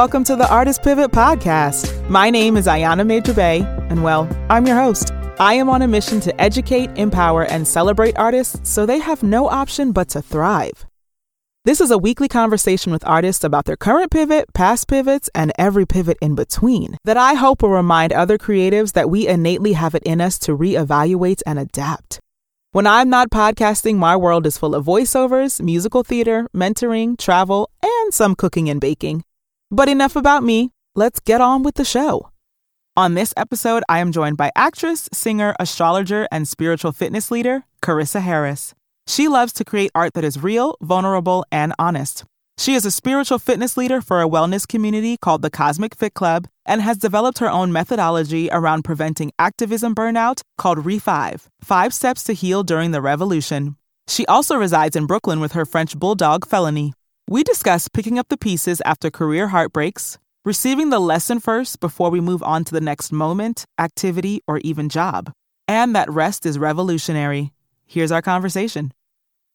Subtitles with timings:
[0.00, 2.08] Welcome to the Artist Pivot Podcast.
[2.08, 3.60] My name is Ayana Major Bey,
[3.90, 5.12] and well, I'm your host.
[5.38, 9.50] I am on a mission to educate, empower, and celebrate artists so they have no
[9.50, 10.86] option but to thrive.
[11.66, 15.84] This is a weekly conversation with artists about their current pivot, past pivots, and every
[15.84, 20.02] pivot in between that I hope will remind other creatives that we innately have it
[20.04, 22.20] in us to reevaluate and adapt.
[22.72, 28.14] When I'm not podcasting, my world is full of voiceovers, musical theater, mentoring, travel, and
[28.14, 29.24] some cooking and baking.
[29.72, 30.72] But enough about me.
[30.96, 32.30] Let's get on with the show.
[32.96, 38.20] On this episode, I am joined by actress, singer, astrologer, and spiritual fitness leader, Karissa
[38.20, 38.74] Harris.
[39.06, 42.24] She loves to create art that is real, vulnerable, and honest.
[42.58, 46.48] She is a spiritual fitness leader for a wellness community called the Cosmic Fit Club
[46.66, 52.34] and has developed her own methodology around preventing activism burnout called Rev5ive Five Steps to
[52.34, 53.76] Heal During the Revolution.
[54.08, 56.92] She also resides in Brooklyn with her French bulldog, Felony.
[57.30, 62.20] We discuss picking up the pieces after career heartbreaks, receiving the lesson first before we
[62.20, 65.32] move on to the next moment, activity, or even job,
[65.68, 67.52] and that rest is revolutionary.
[67.86, 68.92] Here's our conversation.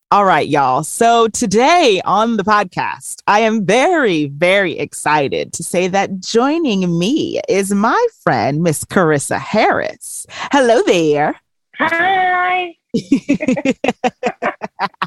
[0.10, 0.86] All right, y'all.
[0.86, 7.42] So today on the podcast, I am very, very excited to say that joining me
[7.50, 10.26] is my friend, Miss Karissa Harris.
[10.54, 11.42] Hello there.
[11.78, 12.78] Hi.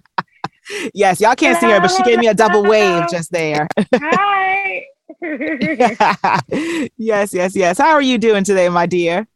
[0.95, 3.69] yes, y'all can't see her, but she gave me a double wave just there.
[3.95, 4.85] Hi.
[6.97, 7.79] yes, yes, yes.
[7.79, 9.27] How are you doing today, my dear?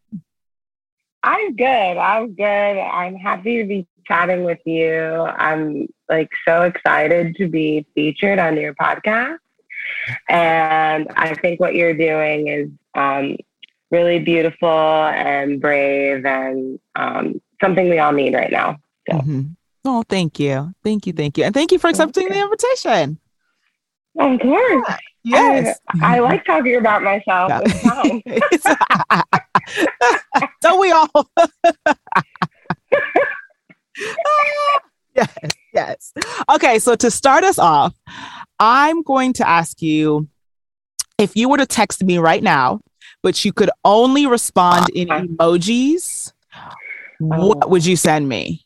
[1.23, 1.65] I'm good.
[1.67, 2.45] I'm good.
[2.45, 5.03] I'm happy to be chatting with you.
[5.03, 9.39] I'm like so excited to be featured on your podcast.
[10.29, 13.37] And I think what you're doing is um,
[13.91, 18.79] really beautiful and brave and um, something we all need right now.
[19.11, 19.19] So.
[19.19, 19.43] Mm-hmm.
[19.85, 20.73] Oh, thank you.
[20.85, 21.13] Thank you.
[21.13, 21.45] Thank you.
[21.45, 23.19] And thank you for accepting the invitation.
[24.19, 24.87] Of course.
[25.25, 25.79] Yes.
[26.03, 27.51] I, I like talking about myself.
[30.61, 31.31] Don't we all?
[35.15, 35.37] yes,
[35.73, 36.13] yes.
[36.51, 37.95] Okay, so to start us off,
[38.59, 40.29] I'm going to ask you
[41.19, 42.81] if you were to text me right now,
[43.23, 46.33] but you could only respond in emojis,
[47.19, 47.69] what oh.
[47.69, 48.65] would you send me?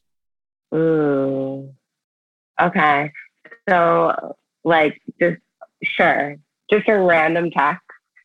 [0.75, 1.73] Ooh.
[2.61, 3.13] Okay.
[3.69, 5.39] So, like, just
[5.83, 6.37] sure,
[6.71, 7.83] just a random text.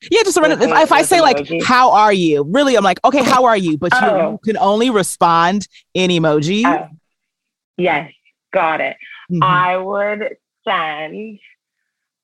[0.09, 0.61] Yeah, just a random.
[0.61, 3.77] If, if I say like, "How are you?" Really, I'm like, "Okay, how are you?"
[3.77, 4.31] But oh.
[4.31, 6.63] you can only respond in emoji.
[6.65, 6.89] Oh.
[7.77, 8.11] Yes,
[8.51, 8.97] got it.
[9.31, 9.43] Mm-hmm.
[9.43, 10.37] I would
[10.67, 11.39] send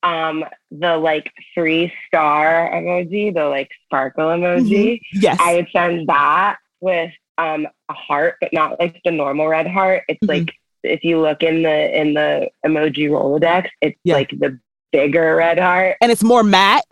[0.04, 4.94] um the like three star emoji, the like sparkle emoji.
[4.94, 5.20] Mm-hmm.
[5.20, 5.38] Yes.
[5.40, 10.04] I would send that with um a heart, but not like the normal red heart.
[10.08, 10.46] It's mm-hmm.
[10.46, 10.54] like
[10.84, 14.16] if you look in the in the emoji Rolodex, it's yeah.
[14.16, 14.60] like the
[14.92, 15.98] bigger red heart.
[16.02, 16.86] And it's more matte.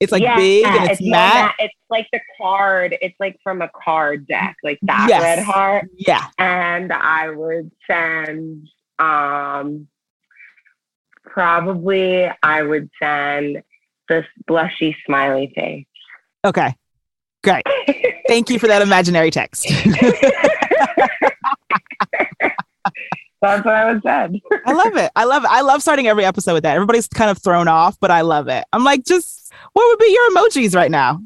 [0.00, 1.34] It's like yeah, big and it's, it's matte.
[1.34, 1.54] matte.
[1.60, 2.96] It's like the card.
[3.00, 5.22] It's like from a card deck, like that yes.
[5.22, 5.88] red heart.
[5.96, 6.26] Yeah.
[6.38, 9.86] And I would send um
[11.24, 13.62] probably I would send
[14.08, 15.86] this blushy smiley face.
[16.44, 16.74] Okay.
[17.42, 17.64] Great.
[18.28, 19.66] Thank you for that imaginary text.
[23.42, 24.40] That's what I would send.
[24.64, 25.10] I love it.
[25.16, 25.50] I love it.
[25.50, 26.76] I love starting every episode with that.
[26.76, 28.64] Everybody's kind of thrown off, but I love it.
[28.72, 31.20] I'm like, just what would be your emojis right now?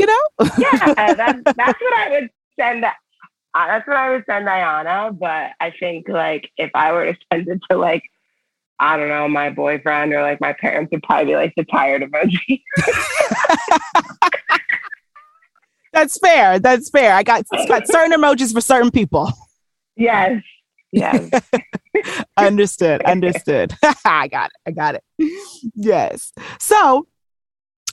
[0.00, 0.20] You know?
[0.58, 2.84] yeah, that's, that's what I would send.
[2.84, 2.90] Uh,
[3.54, 5.16] that's what I would send Ayana.
[5.18, 8.02] But I think like if I were to send it to like
[8.80, 12.02] I don't know, my boyfriend or like my parents would probably be like the tired
[12.02, 12.62] emoji.
[15.94, 16.58] That's fair.
[16.58, 17.14] That's fair.
[17.14, 19.30] I got, got certain emojis for certain people.
[19.96, 20.42] Yes.
[20.92, 21.30] Yes.
[22.36, 23.02] understood.
[23.02, 23.74] Understood.
[24.04, 24.56] I got it.
[24.66, 25.04] I got it.
[25.74, 26.32] Yes.
[26.58, 27.06] So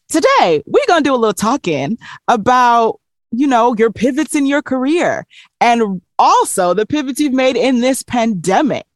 [0.09, 2.99] today we're going to do a little talking about,
[3.31, 5.25] you know, your pivots in your career
[5.59, 8.87] and also the pivots you've made in this pandemic,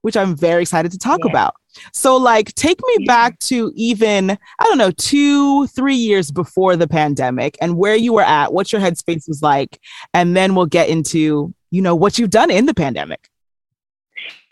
[0.00, 1.30] which I'm very excited to talk yeah.
[1.30, 1.54] about.
[1.92, 6.88] So, like, take me back to even, I don't know, two, three years before the
[6.88, 9.78] pandemic and where you were at, what your headspace was like.
[10.12, 13.28] And then we'll get into, you know, what you've done in the pandemic.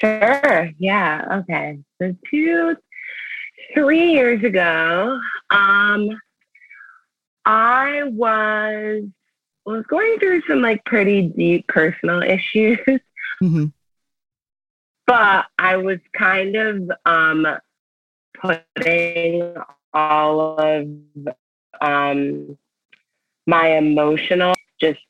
[0.01, 0.71] Sure.
[0.79, 1.43] Yeah.
[1.43, 1.79] Okay.
[2.01, 2.77] So, two,
[3.75, 5.19] three years ago,
[5.51, 6.09] um,
[7.45, 9.05] I was
[9.65, 12.79] was going through some like pretty deep personal issues.
[13.41, 13.67] Mm-hmm
[15.07, 17.47] but I was kind of um,
[18.35, 19.55] putting
[19.95, 20.89] all of
[21.81, 22.57] um,
[23.47, 25.01] my emotional, just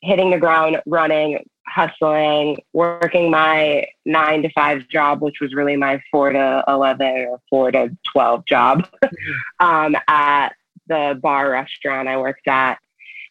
[0.00, 6.02] hitting the ground running, hustling, working my nine to five job, which was really my
[6.10, 8.88] four to 11 or four to 12 job
[9.60, 10.50] um, at
[10.88, 12.78] the bar restaurant I worked at.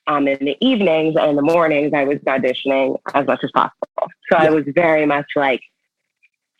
[0.08, 3.88] Um, in the evenings and in the mornings, I was auditioning as much as possible.
[4.00, 4.44] So yeah.
[4.44, 5.62] I was very much like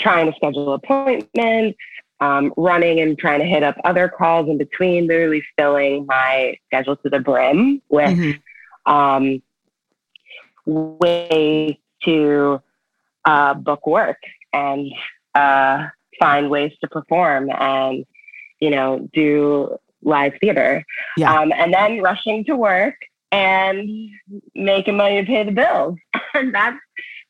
[0.02, 1.78] trying to schedule appointments,
[2.20, 6.96] um, running and trying to hit up other calls in between, literally filling my schedule
[6.98, 8.92] to the brim with mm-hmm.
[8.92, 9.42] um,
[10.66, 12.62] ways to
[13.26, 14.20] uh, book work
[14.54, 14.92] and
[15.36, 15.88] uh,
[16.20, 18.06] find ways to perform and,
[18.60, 20.84] you know, do live theater.
[21.18, 21.40] Yeah.
[21.40, 22.96] Um, and then rushing to work
[23.32, 24.10] and
[24.54, 25.98] making money to pay the bills.
[26.34, 26.78] and that's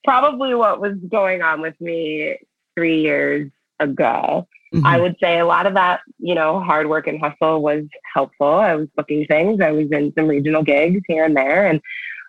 [0.03, 2.38] probably what was going on with me
[2.75, 4.47] three years ago.
[4.73, 4.85] Mm-hmm.
[4.85, 7.83] I would say a lot of that, you know, hard work and hustle was
[8.13, 8.47] helpful.
[8.47, 9.59] I was booking things.
[9.59, 11.81] I was in some regional gigs here and there, and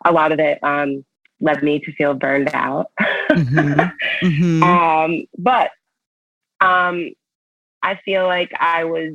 [0.04, 1.04] a lot of it um,
[1.40, 2.90] led me to feel burned out.
[3.00, 3.80] mm-hmm.
[4.22, 4.62] Mm-hmm.
[4.62, 5.72] Um, but
[6.60, 7.10] um,
[7.82, 9.14] I feel like I was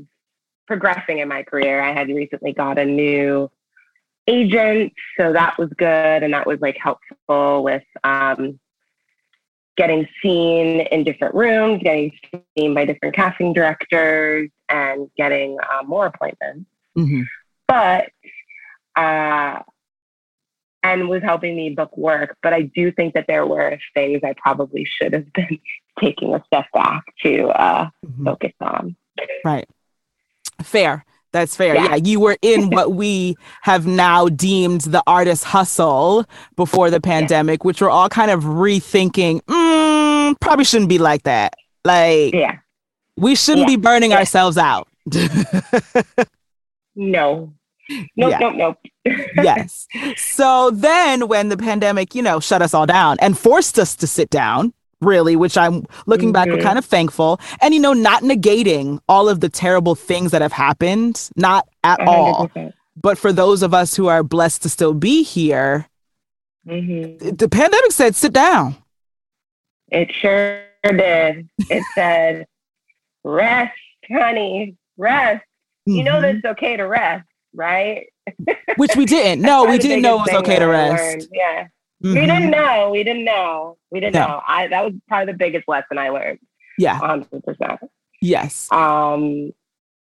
[0.68, 1.82] progressing in my career.
[1.82, 3.50] I had recently got a new
[4.28, 8.60] agent, so that was good, and that was like helpful with um,
[9.78, 12.12] getting seen in different rooms, getting
[12.58, 16.66] seen by different casting directors, and getting uh, more appointments.
[16.98, 17.22] Mm-hmm.
[17.68, 18.10] But,
[18.96, 19.62] uh,
[20.84, 22.38] and was helping me book work.
[22.42, 25.60] But I do think that there were things I probably should have been
[26.00, 28.26] taking a step back to uh, mm-hmm.
[28.26, 28.96] focus on.
[29.46, 29.68] Right.
[30.62, 31.06] Fair.
[31.32, 31.76] That's fair.
[31.76, 31.90] Yeah.
[31.90, 31.96] yeah.
[31.96, 36.26] you were in what we have now deemed the artist hustle
[36.56, 37.68] before the pandemic, yeah.
[37.68, 39.42] which we're all kind of rethinking.
[39.42, 41.54] Mm, probably shouldn't be like that.
[41.86, 42.58] Like, yeah,
[43.18, 44.88] we shouldn't be burning ourselves out.
[46.96, 47.54] no.
[48.18, 48.40] Nope, yeah.
[48.40, 48.78] nope, nope.
[49.36, 49.88] yes.
[50.18, 54.08] So then when the pandemic, you know, shut us all down and forced us to
[54.08, 56.52] sit down, really, which I'm looking mm-hmm.
[56.52, 57.40] back, kind of thankful.
[57.62, 62.00] And, you know, not negating all of the terrible things that have happened, not at
[62.00, 62.08] 100%.
[62.08, 62.52] all.
[62.96, 65.88] But for those of us who are blessed to still be here,
[66.68, 67.36] mm-hmm.
[67.36, 68.76] the pandemic said, sit down.
[69.90, 71.48] It sure did.
[71.70, 72.48] It said,
[73.24, 73.78] rest,
[74.10, 75.44] honey, rest.
[75.88, 75.98] Mm-hmm.
[75.98, 76.38] You know that mm-hmm.
[76.38, 78.08] it's okay to rest, right?
[78.76, 79.42] Which we didn't.
[79.42, 81.30] No, we didn't know it was okay to rest.
[81.32, 81.68] Yeah.
[82.04, 82.14] Mm-hmm.
[82.14, 82.90] We didn't know.
[82.92, 83.78] We didn't know.
[83.92, 84.28] We didn't no.
[84.28, 84.42] know.
[84.48, 86.40] I that was probably the biggest lesson I learned.
[86.78, 86.98] Yeah.
[86.98, 87.80] Hundred percent.
[88.22, 88.72] Yes.
[88.72, 89.52] Um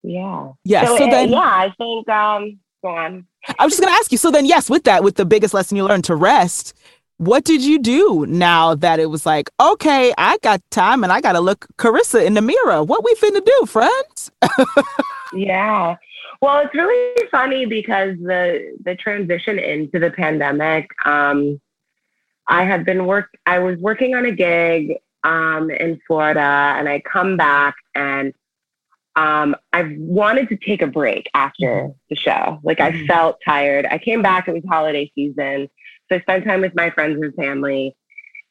[0.04, 0.52] yeah.
[0.64, 0.86] Yeah.
[0.86, 3.26] So, so it, then yeah, I think um go on.
[3.58, 5.78] I was just gonna ask you, so then yes, with that, with the biggest lesson
[5.78, 6.74] you learned to rest,
[7.18, 11.22] what did you do now that it was like, okay, I got time and I
[11.22, 12.84] gotta look Karissa in the mirror.
[12.84, 14.32] What we finna do, friends?
[15.34, 15.96] yeah.
[16.42, 21.60] Well, it's really funny because the the transition into the pandemic, um,
[22.50, 23.30] I had been work.
[23.46, 26.40] I was working on a gig um, in Florida,
[26.78, 28.34] and I come back and
[29.16, 31.92] um, I wanted to take a break after mm-hmm.
[32.10, 32.60] the show.
[32.64, 33.06] Like I mm-hmm.
[33.06, 33.86] felt tired.
[33.86, 34.48] I came back.
[34.48, 35.70] It was holiday season,
[36.10, 37.96] so I spent time with my friends and family.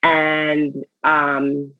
[0.03, 1.73] And um,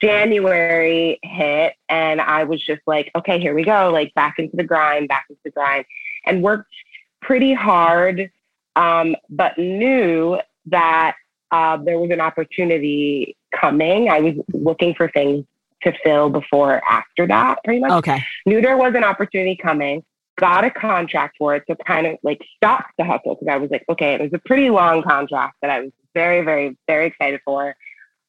[0.00, 3.90] January hit, and I was just like, okay, here we go.
[3.90, 5.86] Like back into the grind, back into the grind,
[6.26, 6.72] and worked
[7.20, 8.30] pretty hard,
[8.76, 11.16] um, but knew that
[11.50, 14.08] uh, there was an opportunity coming.
[14.08, 15.44] I was looking for things
[15.82, 17.92] to fill before after that, pretty much.
[17.92, 18.22] Okay.
[18.46, 20.02] Knew there was an opportunity coming,
[20.38, 23.70] got a contract for it, so kind of like stopped the hustle because I was
[23.70, 27.40] like, okay, it was a pretty long contract that I was very, very, very excited
[27.44, 27.74] for.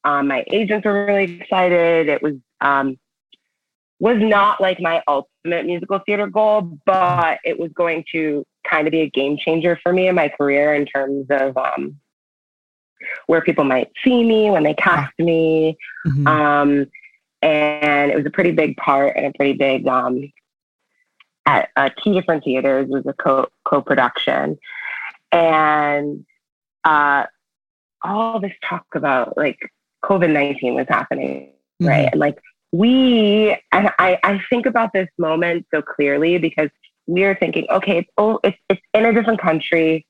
[0.04, 2.08] Um, my agents were really excited.
[2.08, 2.98] It was um,
[4.00, 8.90] was not like my ultimate musical theater goal, but it was going to kind of
[8.90, 11.98] be a game changer for me in my career in terms of um,
[13.26, 15.76] where people might see me when they cast me.
[16.06, 16.26] Mm-hmm.
[16.26, 16.86] Um,
[17.42, 20.32] and it was a pretty big part and a pretty big um,
[21.46, 22.86] at uh, two different theaters.
[22.86, 24.58] It was a co co production,
[25.30, 26.24] and
[26.84, 27.26] uh,
[28.02, 29.58] all this talk about like
[30.04, 31.86] COVID nineteen was happening, mm-hmm.
[31.86, 32.08] right?
[32.10, 32.38] And like
[32.72, 36.70] we, and I, I think about this moment so clearly because
[37.06, 40.06] we are thinking, okay, it's oh, it's, it's in a different country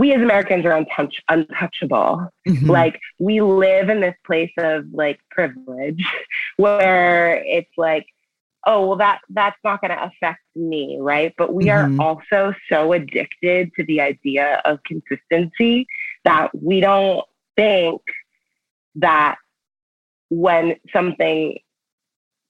[0.00, 2.32] we as Americans are untouch- untouchable.
[2.48, 2.70] Mm-hmm.
[2.70, 6.02] Like we live in this place of like privilege
[6.56, 8.06] where it's like,
[8.66, 11.34] oh well that that's not going to affect me, right?
[11.36, 12.00] But we mm-hmm.
[12.00, 15.86] are also so addicted to the idea of consistency
[16.24, 18.00] that we don't think
[18.94, 19.36] that
[20.30, 21.58] when something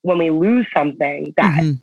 [0.03, 1.73] when we lose something that mm-hmm.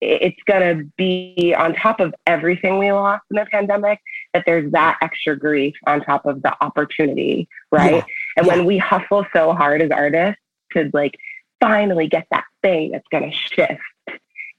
[0.00, 4.00] it's going to be on top of everything we lost in the pandemic
[4.38, 8.04] that there's that extra grief on top of the opportunity right yeah.
[8.36, 8.56] and yeah.
[8.56, 10.40] when we hustle so hard as artists
[10.72, 11.16] to like
[11.60, 13.80] finally get that thing that's going to shift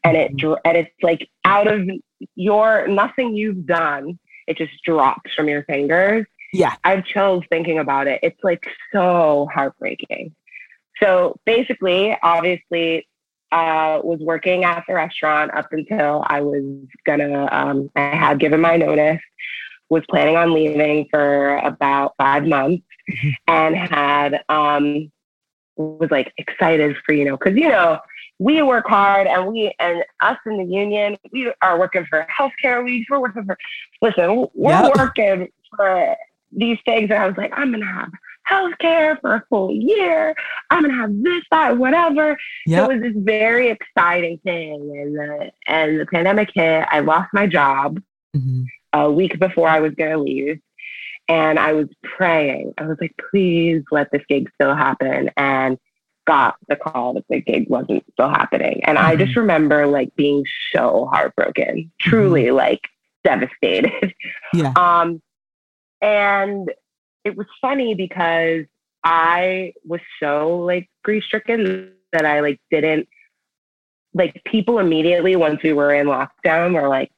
[0.03, 0.53] and it mm-hmm.
[0.65, 1.89] and it's like out of
[2.36, 8.07] your nothing you've done it just drops from your fingers yeah i've chills thinking about
[8.07, 10.36] it it's like so heartbreaking
[11.01, 13.07] so basically obviously
[13.51, 16.63] uh, was working at the restaurant up until I was
[17.05, 19.21] gonna, um, I had given my notice,
[19.89, 23.29] was planning on leaving for about five months mm-hmm.
[23.48, 25.12] and had, um,
[25.75, 28.00] was like excited for, you know, cause you know,
[28.38, 32.84] we work hard and we, and us in the union, we are working for healthcare
[32.84, 33.10] weeks.
[33.10, 33.58] We're working for,
[34.01, 34.96] listen, we're yep.
[34.96, 36.15] working for
[36.51, 37.10] these things.
[37.12, 38.10] And I was like, I'm to have
[38.50, 40.34] healthcare for a full year.
[40.69, 42.38] I'm gonna have this, that, whatever.
[42.65, 42.86] Yep.
[42.86, 44.74] So it was this very exciting thing.
[44.74, 46.86] And the and the pandemic hit.
[46.89, 48.01] I lost my job
[48.36, 48.63] mm-hmm.
[48.93, 50.60] A week before I was gonna leave.
[51.27, 52.74] And I was praying.
[52.79, 55.29] I was like, please let this gig still happen.
[55.38, 55.77] And
[56.25, 58.81] got the call that the gig wasn't still happening.
[58.84, 59.08] And mm-hmm.
[59.08, 59.39] I just mm-hmm.
[59.41, 60.43] remember like being
[60.74, 62.55] so heartbroken, truly mm-hmm.
[62.55, 62.88] like
[63.24, 64.13] devastated.
[64.53, 64.74] Yeah.
[64.75, 65.22] Um
[66.01, 66.72] and
[67.24, 68.65] it was funny because
[69.03, 73.08] I was so like grief stricken that I like didn't
[74.13, 77.12] like people immediately once we were in lockdown were like,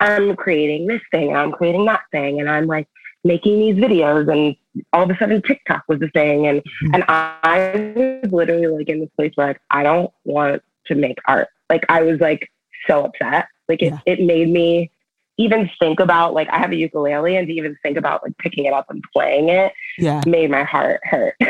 [0.00, 2.88] I'm creating this thing, I'm creating that thing, and I'm like
[3.24, 4.56] making these videos, and
[4.92, 6.94] all of a sudden TikTok was the thing, and mm-hmm.
[6.94, 11.18] and I was literally like in this place where like I don't want to make
[11.26, 11.48] art.
[11.70, 12.50] Like I was like
[12.86, 13.48] so upset.
[13.68, 13.98] Like it, yeah.
[14.06, 14.90] it made me
[15.38, 18.64] even think about like I have a ukulele and to even think about like picking
[18.64, 20.22] it up and playing it yeah.
[20.26, 21.34] made my heart hurt.
[21.40, 21.48] so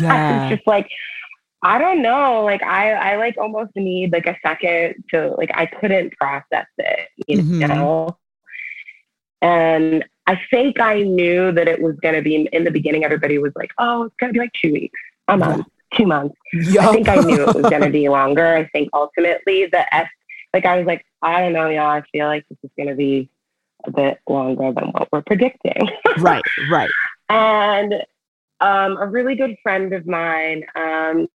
[0.00, 0.14] yeah.
[0.14, 0.88] I was just like,
[1.62, 2.44] I don't know.
[2.44, 7.08] Like I, I like almost need like a second to like I couldn't process it,
[7.26, 7.58] you mm-hmm.
[7.60, 8.16] know.
[9.40, 13.52] And I think I knew that it was gonna be in the beginning, everybody was
[13.56, 16.36] like, Oh, it's gonna be like two weeks, a month, two months.
[16.52, 16.84] Yep.
[16.84, 18.56] I think I knew it was gonna be longer.
[18.56, 20.08] I think ultimately the S
[20.54, 21.90] like I was like, I don't know, y'all.
[21.90, 23.30] I feel like this is going to be
[23.84, 25.88] a bit longer than what we're predicting.
[26.18, 26.90] right, right.
[27.30, 27.92] And
[28.60, 31.28] um, a really good friend of mine, um,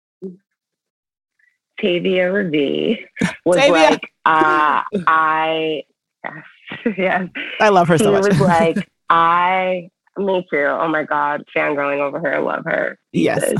[1.80, 3.06] Tavia Ravi,
[3.44, 3.72] was Tavia.
[3.72, 5.84] like, uh, I,
[6.24, 6.44] yes,
[6.96, 7.28] yes.
[7.60, 8.28] I love her so she much.
[8.28, 10.64] was like, I, me too.
[10.64, 12.36] Oh my God, fangirling over her.
[12.36, 12.98] I love her.
[13.12, 13.54] Yes.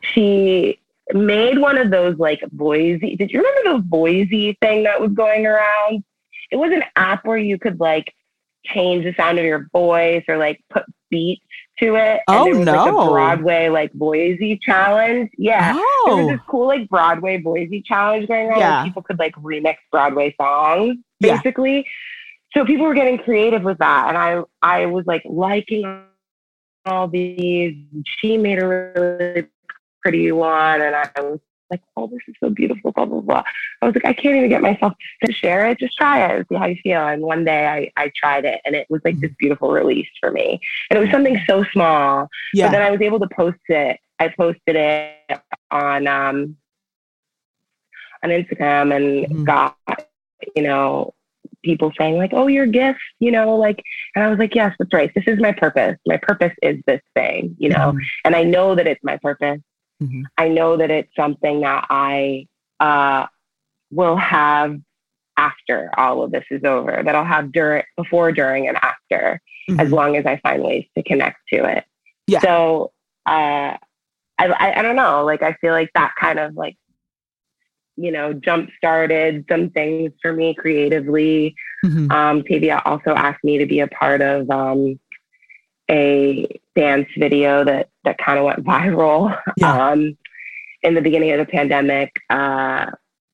[0.00, 0.78] she
[1.12, 3.16] made one of those like Voisey.
[3.18, 6.04] Did you remember the Voisey thing that was going around?
[6.50, 8.12] It was an app where you could like
[8.64, 11.42] change the sound of your voice or like put beats
[11.78, 12.20] to it.
[12.28, 12.72] Oh and no!
[12.72, 15.30] Like a Broadway like Voisey challenge.
[15.38, 16.02] Yeah, oh.
[16.06, 16.30] there was oh.
[16.32, 18.58] this cool like Broadway Voisey challenge going on.
[18.58, 18.76] Yeah.
[18.78, 21.76] Where people could like remix Broadway songs basically.
[21.76, 21.82] Yeah.
[22.56, 26.04] So people were getting creative with that, and I I was like liking
[26.86, 27.76] all these.
[28.18, 29.46] She made a really
[30.02, 30.80] pretty one.
[30.80, 31.40] And I was
[31.74, 33.42] like, oh, this is so beautiful, blah, blah, blah.
[33.82, 35.78] I was like, I can't even get myself to share it.
[35.78, 37.06] Just try it, and see how you feel.
[37.06, 40.30] And one day I, I tried it and it was like this beautiful release for
[40.30, 40.60] me.
[40.90, 42.28] And it was something so small.
[42.52, 42.66] Yeah.
[42.66, 43.98] But then I was able to post it.
[44.18, 45.40] I posted it
[45.70, 46.56] on um
[48.22, 49.44] on Instagram and mm-hmm.
[49.44, 49.76] got,
[50.54, 51.14] you know,
[51.64, 53.82] people saying like, "Oh, your gift," you know, like,
[54.14, 55.10] and I was like, "Yes, that's right.
[55.14, 55.96] This is my purpose.
[56.06, 57.98] My purpose is this thing, you know." Mm-hmm.
[58.24, 59.60] And I know that it's my purpose,
[60.02, 60.22] Mm-hmm.
[60.38, 62.46] I know that it's something that I
[62.80, 63.26] uh,
[63.90, 64.78] will have
[65.36, 69.80] after all of this is over, that I'll have during, before, during, and after, mm-hmm.
[69.80, 71.84] as long as I find ways to connect to it.
[72.26, 72.40] Yeah.
[72.40, 72.92] So
[73.26, 73.78] uh, I,
[74.38, 76.76] I, I don't know, like I feel like that kind of like
[77.96, 81.54] you know, jump started some things for me creatively.
[81.84, 82.10] Mm-hmm.
[82.10, 84.98] Um, Tavia also asked me to be a part of um,
[85.90, 89.90] a dance video that that kind of went viral yeah.
[89.90, 90.16] um,
[90.82, 92.86] in the beginning of the pandemic, uh,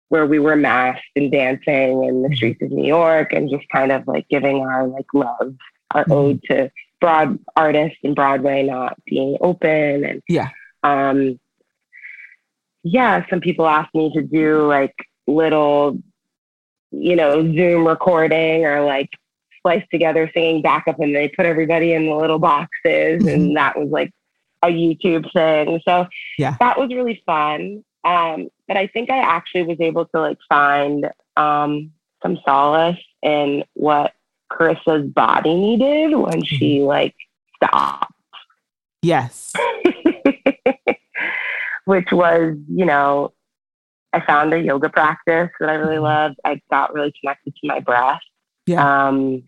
[0.09, 2.35] where we were masked and dancing in the mm-hmm.
[2.35, 5.55] streets of New York and just kind of like giving our like love,
[5.93, 6.13] our mm-hmm.
[6.13, 10.49] ode to broad artists and Broadway not being open and yeah.
[10.83, 11.39] Um,
[12.83, 14.95] yeah, some people asked me to do like
[15.27, 15.99] little,
[16.91, 19.11] you know, Zoom recording or like
[19.61, 23.29] spliced together singing backup and they put everybody in the little boxes mm-hmm.
[23.29, 24.11] and that was like
[24.63, 25.81] a YouTube thing.
[25.85, 26.07] So
[26.39, 27.85] yeah, that was really fun.
[28.05, 33.65] Um, but I think I actually was able to like find um, some solace in
[33.75, 34.13] what
[34.51, 36.57] Karissa's body needed when mm-hmm.
[36.57, 37.15] she like
[37.57, 38.13] stopped.
[39.03, 39.53] Yes.
[41.85, 43.33] Which was, you know,
[44.13, 46.05] I found a yoga practice that I really mm-hmm.
[46.05, 46.37] loved.
[46.45, 48.21] I got really connected to my breath.
[48.67, 49.09] Yeah.
[49.09, 49.43] Um,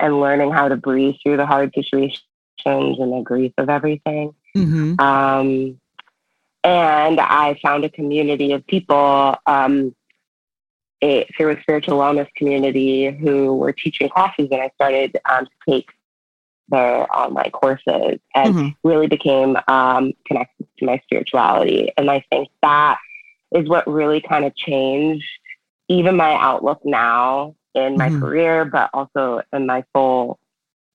[0.00, 2.22] and learning how to breathe through the hard situations
[2.64, 4.34] and the grief of everything.
[4.56, 5.00] Mm-hmm.
[5.00, 5.80] Um,
[6.62, 9.94] and I found a community of people um,
[11.02, 15.50] a, through a spiritual wellness community who were teaching classes, and I started um, to
[15.68, 15.88] take
[16.68, 18.68] their online courses and mm-hmm.
[18.88, 21.92] really became um, connected to my spirituality.
[21.98, 22.96] And I think that
[23.54, 25.26] is what really kind of changed
[25.88, 28.20] even my outlook now in my mm-hmm.
[28.20, 30.38] career, but also in my full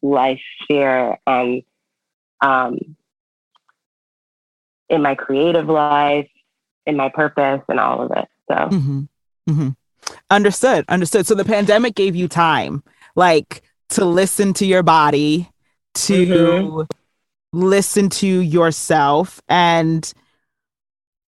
[0.01, 1.63] life sphere and
[2.41, 2.77] um,
[4.89, 6.29] in my creative life,
[6.85, 8.27] in my purpose, and all of it.
[8.47, 9.01] So, mm-hmm.
[9.49, 9.69] Mm-hmm.
[10.29, 11.27] understood, understood.
[11.27, 12.83] So the pandemic gave you time,
[13.15, 15.49] like to listen to your body,
[15.95, 16.81] to mm-hmm.
[17.51, 20.11] listen to yourself, and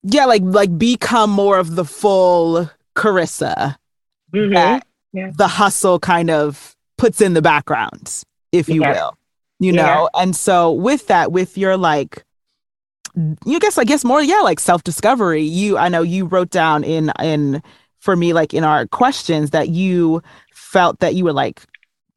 [0.03, 3.77] yeah, like like become more of the full Karissa
[4.33, 4.53] mm-hmm.
[4.53, 5.31] that yeah.
[5.35, 8.93] the hustle kind of puts in the background, if you yeah.
[8.93, 9.17] will.
[9.59, 9.85] You yeah.
[9.85, 12.23] know, and so with that, with your like
[13.45, 15.43] you guess I guess more yeah like self discovery.
[15.43, 17.61] You I know you wrote down in in
[17.99, 21.61] for me like in our questions that you felt that you were like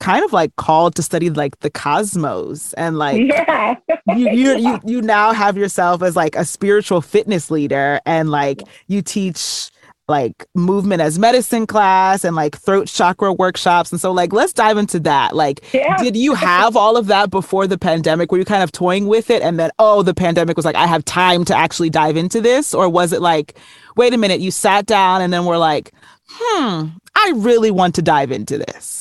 [0.00, 3.74] kind of like called to study like the cosmos and like yeah.
[4.14, 8.62] you, you you you now have yourself as like a spiritual fitness leader and like
[8.86, 9.70] you teach
[10.08, 13.90] like movement as medicine class and like throat chakra workshops.
[13.90, 15.34] And so like let's dive into that.
[15.34, 15.96] Like yeah.
[15.96, 18.30] did you have all of that before the pandemic?
[18.30, 19.42] Were you kind of toying with it?
[19.42, 22.74] And then oh the pandemic was like i have time to actually dive into this?
[22.74, 23.58] Or was it like
[23.96, 25.92] wait a minute you sat down and then we're like
[26.28, 28.93] hmm i really want to dive into this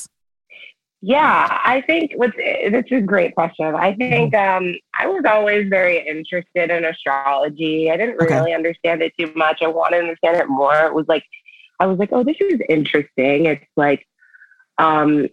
[1.05, 2.33] yeah, I think what's
[2.71, 3.75] that's a great question.
[3.75, 4.65] I think mm-hmm.
[4.67, 7.91] um, I was always very interested in astrology.
[7.91, 8.35] I didn't okay.
[8.35, 9.61] really understand it too much.
[9.61, 10.73] I wanted to understand it more.
[10.85, 11.25] It was like
[11.81, 13.47] I was like, oh, this is interesting.
[13.47, 14.07] It's like,
[14.77, 15.27] um,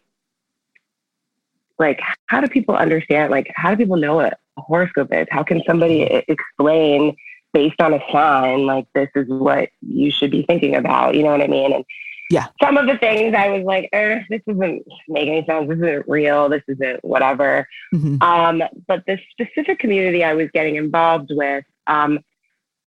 [1.79, 3.31] like how do people understand?
[3.31, 5.29] Like, how do people know what a horoscope is?
[5.31, 7.15] How can somebody explain
[7.53, 11.15] based on a sign like this is what you should be thinking about?
[11.15, 11.73] You know what I mean?
[11.73, 11.85] And
[12.31, 12.47] yeah.
[12.63, 15.69] Some of the things I was like, eh, this doesn't make any sense.
[15.69, 16.49] This isn't real.
[16.49, 17.69] This isn't whatever.
[17.93, 18.23] Mm-hmm.
[18.23, 22.21] Um, but the specific community I was getting involved with um,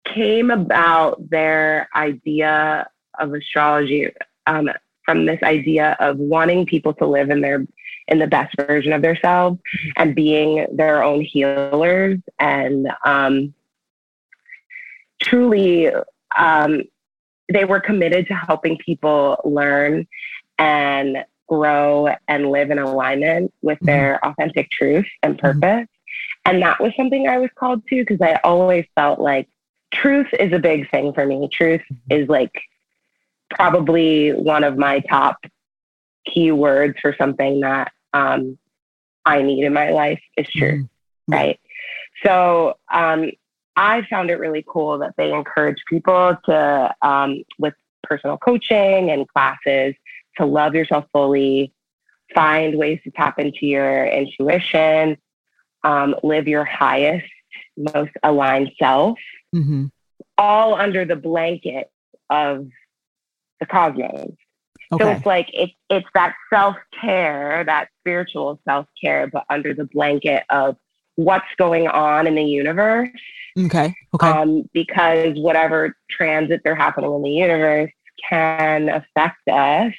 [0.05, 2.89] came about their idea
[3.21, 4.11] of astrology
[4.49, 4.71] um,
[5.05, 7.65] from this idea of wanting people to live in their
[8.09, 9.91] in the best version of themselves mm-hmm.
[9.97, 13.55] and being their own healers and um,
[15.21, 15.93] truly
[16.37, 16.83] um,
[17.53, 20.07] they were committed to helping people learn
[20.59, 23.87] and grow and live in alignment with mm-hmm.
[23.87, 25.47] their authentic truth and mm-hmm.
[25.47, 25.85] purpose.
[25.85, 26.51] Mm-hmm.
[26.51, 29.49] And that was something I was called to because I always felt like
[29.93, 31.49] truth is a big thing for me.
[31.53, 32.23] Truth mm-hmm.
[32.23, 32.63] is like
[33.51, 35.39] probably one of my top
[36.27, 38.59] key words for something that um,
[39.25, 41.33] I need in my life is truth, mm-hmm.
[41.33, 41.61] right?
[42.25, 43.31] So um,
[43.79, 49.29] I found it really cool that they encourage people to, um, with personal coaching and
[49.29, 49.95] classes,
[50.37, 51.73] to love yourself fully,
[52.35, 55.17] find ways to tap into your intuition,
[55.85, 57.31] um, live your highest,
[57.77, 59.17] most aligned self,
[59.55, 59.87] mm-hmm.
[60.37, 61.89] all under the blanket
[62.31, 62.67] of
[63.61, 64.33] the cosmos.
[64.91, 65.05] Okay.
[65.05, 69.85] So it's like it, it's that self care, that spiritual self care, but under the
[69.85, 70.77] blanket of
[71.19, 73.11] what's going on in the universe
[73.67, 73.95] Okay.
[74.15, 74.27] Okay.
[74.27, 77.91] Um, because whatever transits are happening in the universe
[78.29, 79.93] can affect us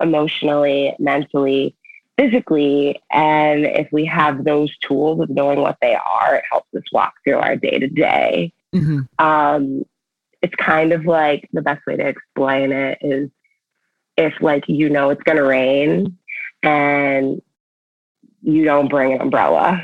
[0.00, 1.76] emotionally, mentally,
[2.18, 3.00] physically.
[3.10, 7.14] And if we have those tools of knowing what they are, it helps us walk
[7.24, 8.52] through our day to day.
[10.42, 13.30] It's kind of like the best way to explain it is
[14.16, 16.18] if, like, you know it's going to rain
[16.62, 17.40] and
[18.42, 19.80] you don't bring an umbrella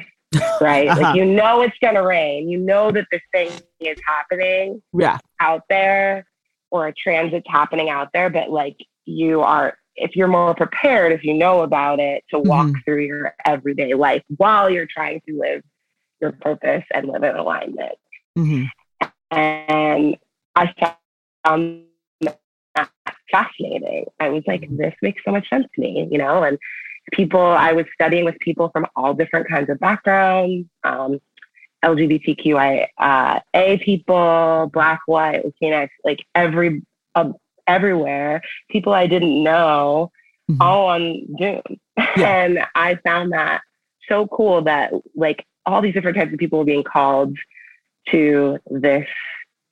[0.61, 0.89] right?
[0.89, 1.01] uh-huh.
[1.01, 2.49] Like you know it's gonna rain.
[2.49, 5.19] You know that this thing is happening yeah.
[5.41, 6.27] out there
[6.71, 11.25] or a transit's happening out there, but like you are if you're more prepared, if
[11.25, 12.79] you know about it, to walk mm-hmm.
[12.85, 15.63] through your everyday life while you're trying to live
[16.21, 17.95] your purpose and live in alignment.
[18.39, 18.65] Mm-hmm.
[19.31, 20.17] And
[20.55, 20.97] I
[21.45, 21.85] found
[22.21, 22.41] that
[23.31, 24.07] fascinating.
[24.21, 26.59] I was like, this makes so much sense to me, you know, and
[27.13, 31.19] people, I was studying with people from all different kinds of backgrounds, um,
[31.85, 33.41] LGBTQIA uh,
[33.81, 36.83] people, Black, White, Latinx, like every,
[37.15, 37.33] uh,
[37.67, 40.11] everywhere, people I didn't know,
[40.51, 40.61] mm-hmm.
[40.61, 41.63] all on Zoom.
[41.97, 42.15] Yeah.
[42.45, 43.63] and I found that
[44.09, 47.37] so cool that like all these different types of people were being called
[48.11, 49.07] to this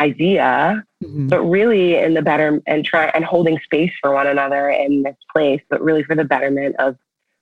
[0.01, 1.29] idea, mm-hmm.
[1.29, 5.17] but really in the better and try and holding space for one another in this
[5.33, 6.97] place, but really for the betterment of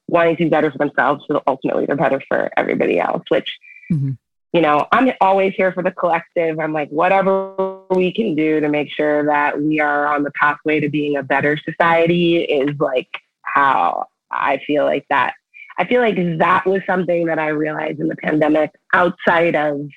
[0.09, 3.59] wanting to be better for themselves, so ultimately they're better for everybody else, which
[3.93, 4.13] mm-hmm.
[4.53, 6.59] you know, I'm always here for the collective.
[6.59, 10.81] I'm like, whatever we can do to make sure that we are on the pathway
[10.81, 13.09] to being a better society is like
[13.43, 15.35] how I feel like that.
[15.77, 19.89] I feel like that was something that I realized in the pandemic outside of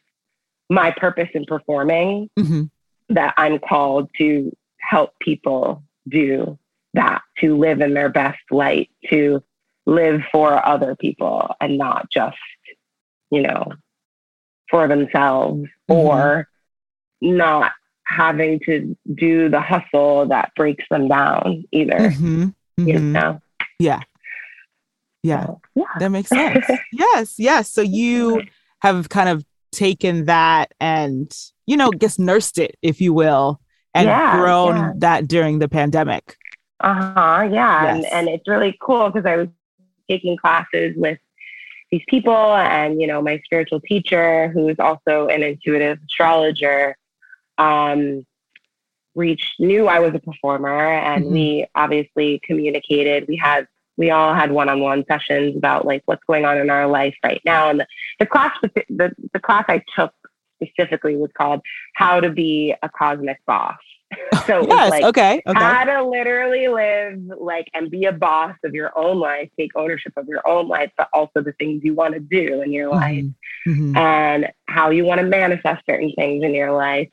[0.70, 2.64] my purpose in performing mm-hmm.
[3.14, 6.58] that I'm called to help people do
[6.94, 9.44] that, to live in their best light, to
[9.88, 12.38] live for other people and not just,
[13.32, 13.72] you know,
[14.70, 15.94] for themselves mm-hmm.
[15.94, 16.48] or
[17.22, 17.72] not
[18.06, 21.98] having to do the hustle that breaks them down either.
[21.98, 22.44] Mm-hmm.
[22.44, 22.88] Mm-hmm.
[22.88, 23.42] You know?
[23.80, 24.02] Yeah.
[25.24, 25.46] Yeah.
[25.46, 25.84] So, yeah.
[26.00, 26.66] That makes sense.
[26.92, 27.36] yes.
[27.40, 27.70] Yes.
[27.70, 28.44] So you
[28.82, 31.34] have kind of taken that and,
[31.66, 33.62] you know, guess nursed it, if you will,
[33.94, 34.92] and yeah, grown yeah.
[34.98, 36.36] that during the pandemic.
[36.82, 37.50] Uh huh.
[37.52, 37.84] Yeah.
[37.84, 37.96] Yes.
[37.96, 39.48] And, and it's really cool because I was
[40.10, 41.20] taking classes with
[41.92, 46.98] these people and, you know, my spiritual teacher, who is also an intuitive astrologer,
[47.58, 48.26] um,
[49.16, 51.34] reached, knew I was a performer and mm-hmm.
[51.34, 53.26] we obviously communicated.
[53.28, 53.68] We had
[53.98, 57.72] we all had one-on-one sessions about like what's going on in our life right now.
[57.72, 57.88] And the,
[58.20, 60.14] the class, the, the class I took
[60.64, 61.62] specifically was called
[61.96, 63.78] How to Be a Cosmic Boss.
[64.46, 65.60] so yes, like okay, okay.
[65.60, 70.14] how to literally live like and be a boss of your own life, take ownership
[70.16, 73.00] of your own life, but also the things you want to do in your mm-hmm.
[73.00, 73.26] life
[73.68, 73.98] mm-hmm.
[73.98, 77.10] and how you want to manifest certain things in your life.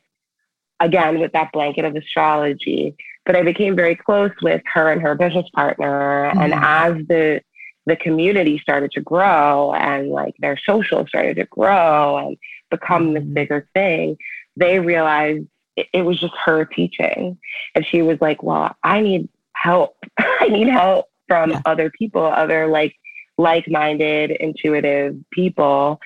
[0.79, 5.15] Again, with that blanket of astrology but I became very close with her and her
[5.15, 6.29] business partner.
[6.29, 6.39] Mm-hmm.
[6.39, 7.41] And as the
[7.87, 12.37] the community started to grow and like their social started to grow and
[12.71, 13.33] become this mm-hmm.
[13.33, 14.17] bigger thing,
[14.55, 17.37] they realized it, it was just her teaching.
[17.73, 19.97] And she was like, Well, I need help.
[20.17, 21.61] I need help from yeah.
[21.65, 22.95] other people, other like
[23.37, 25.99] like-minded, intuitive people.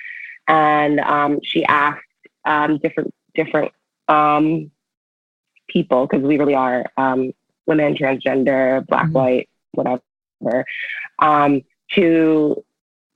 [0.47, 2.03] And um, she asked
[2.45, 3.71] um, different different
[4.07, 4.71] um,
[5.67, 7.31] people, because we really are um,
[7.67, 9.13] women, transgender, black, mm-hmm.
[9.13, 10.65] white, whatever,
[11.19, 12.63] um, to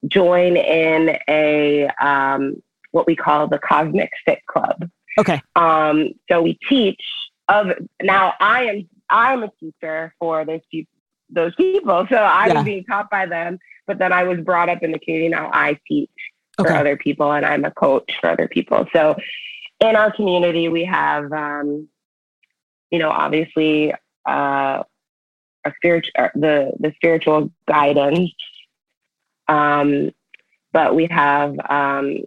[0.08, 2.62] join in a um,
[2.92, 4.90] what we call the Cosmic Fit Club.
[5.18, 5.42] Okay.
[5.56, 7.02] Um, so we teach
[7.48, 7.68] of
[8.02, 8.34] now.
[8.40, 10.62] I am I'm a teacher for those
[11.30, 12.54] those people, so I yeah.
[12.56, 13.60] was being taught by them.
[13.86, 15.30] But then I was brought up in the community.
[15.30, 16.10] Now I teach
[16.60, 16.70] okay.
[16.70, 18.88] for other people, and I'm a coach for other people.
[18.94, 19.16] So
[19.80, 21.88] in our community, we have um,
[22.94, 23.92] you know, obviously,
[24.30, 24.84] uh,
[25.66, 28.32] a spiritual, uh, the the spiritual guidance.
[29.48, 30.12] Um,
[30.72, 32.20] but we have um,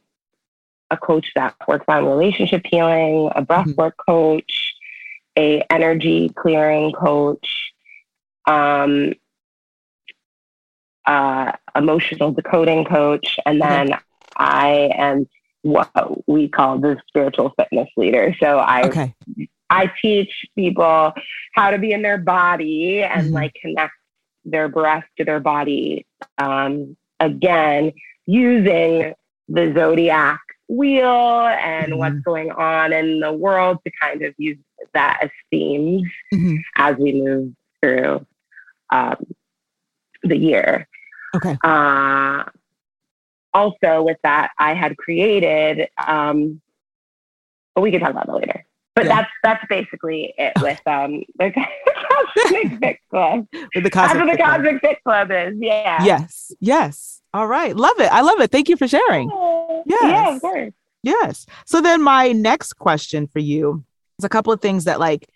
[0.90, 4.12] a coach that works on relationship healing, a breathwork mm-hmm.
[4.12, 4.75] coach,
[5.37, 7.72] a energy clearing coach,
[8.46, 9.12] um,
[11.07, 14.03] uh, emotional decoding coach, and then okay.
[14.37, 15.29] I am
[15.62, 15.90] what
[16.29, 18.35] we call the spiritual fitness leader.
[18.40, 19.14] So I okay.
[19.68, 21.12] I teach people
[21.55, 23.35] how to be in their body and mm-hmm.
[23.35, 23.94] like connect
[24.44, 26.07] their breath to their body.
[26.38, 27.92] Um, again,
[28.27, 29.14] using
[29.49, 31.98] the zodiac wheel and mm-hmm.
[31.98, 34.59] what's going on in the world to kind of use
[34.94, 36.57] that as themes mm-hmm.
[36.76, 38.26] as we move through
[38.90, 39.26] um,
[40.22, 40.88] the year.
[41.35, 41.57] Okay.
[41.62, 42.44] Uh,
[43.52, 46.61] also, with that, I had created, um,
[47.74, 48.66] but we can talk about that later.
[48.94, 49.16] But yeah.
[49.16, 53.46] that's that's basically it with um the Cosmic Fit Club.
[53.74, 55.55] With the Cosmic, That's what the Cosmic Fit Club is.
[55.59, 56.02] Yeah.
[56.02, 56.52] Yes.
[56.61, 57.20] Yes.
[57.37, 57.77] All right.
[57.77, 58.11] Love it.
[58.11, 58.51] I love it.
[58.51, 59.29] Thank you for sharing.
[59.85, 60.03] Yes.
[60.03, 60.72] Yeah, of course.
[61.03, 61.44] Yes.
[61.66, 63.85] So then my next question for you
[64.18, 65.29] is a couple of things that like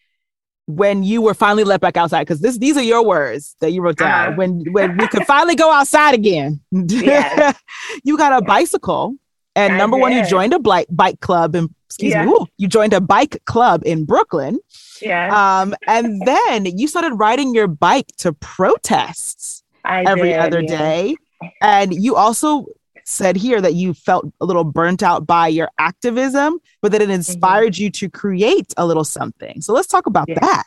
[0.65, 3.83] when you were finally let back outside, because this these are your words that you
[3.83, 4.33] wrote down.
[4.33, 6.63] Uh, when when we could finally go outside again.
[6.73, 7.61] Yes.
[8.03, 9.17] you got a bicycle.
[9.55, 10.01] And I number did.
[10.01, 12.25] one, you joined a bike bike club and excuse yeah.
[12.25, 14.59] me, ooh, you joined a bike club in Brooklyn.
[15.03, 15.61] Yeah.
[15.61, 20.79] Um, and then you started riding your bike to protests I every did, other yeah.
[20.79, 21.17] day.
[21.61, 22.67] And you also
[23.05, 27.05] said here that you felt a little burnt out by your activism, but that it
[27.05, 27.15] mm-hmm.
[27.15, 27.85] inspired mm-hmm.
[27.85, 29.61] you to create a little something.
[29.61, 30.39] So let's talk about yeah.
[30.41, 30.65] that.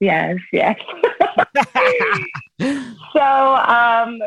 [0.00, 0.78] Yes, yes.
[3.12, 4.18] so um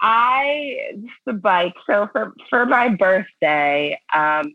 [0.00, 0.92] I
[1.24, 1.74] the bike.
[1.86, 4.54] So for for my birthday, um,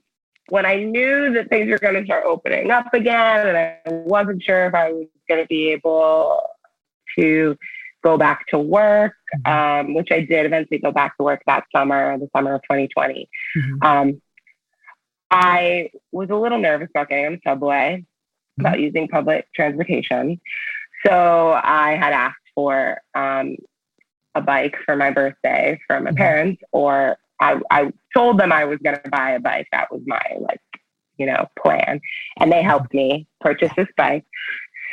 [0.49, 4.43] when I knew that things were going to start opening up again, and I wasn't
[4.43, 6.41] sure if I was going to be able
[7.17, 7.57] to
[8.03, 9.13] go back to work,
[9.45, 9.89] mm-hmm.
[9.89, 13.29] um, which I did eventually go back to work that summer, the summer of 2020.
[13.57, 13.83] Mm-hmm.
[13.85, 14.21] Um,
[15.29, 18.61] I was a little nervous about getting on the subway, mm-hmm.
[18.61, 20.39] about using public transportation.
[21.05, 23.55] So I had asked for um,
[24.35, 26.17] a bike for my birthday from my mm-hmm.
[26.17, 29.67] parents, or I, I told them I was going to buy a bike.
[29.71, 30.61] That was my like,
[31.17, 32.01] you know, plan,
[32.39, 34.25] and they helped me purchase this bike.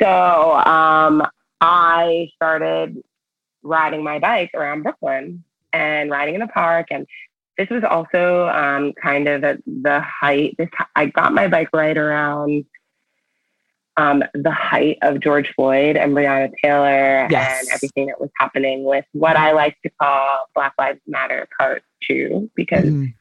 [0.01, 1.23] So um,
[1.61, 3.01] I started
[3.63, 5.43] riding my bike around Brooklyn
[5.73, 6.87] and riding in the park.
[6.91, 7.05] And
[7.57, 10.55] this was also um, kind of at the height.
[10.57, 12.65] This I got my bike right around
[13.97, 17.59] um, the height of George Floyd and Breonna Taylor yes.
[17.59, 21.83] and everything that was happening with what I like to call Black Lives Matter Part
[22.07, 23.13] Two, because mm.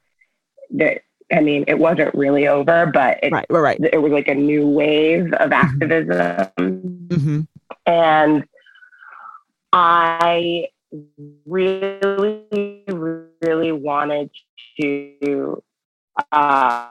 [0.70, 1.00] the,
[1.32, 3.80] I mean, it wasn't really over, but it, right, right.
[3.92, 5.52] it was like a new wave of mm-hmm.
[5.52, 7.08] activism.
[7.08, 7.40] Mm-hmm.
[7.86, 8.44] And
[9.72, 10.68] I
[11.46, 12.84] really,
[13.42, 14.30] really wanted
[14.80, 15.62] to
[16.32, 16.88] uh,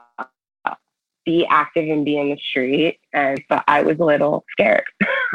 [1.26, 3.00] be active and be in the street.
[3.14, 4.86] And but I was a little scared.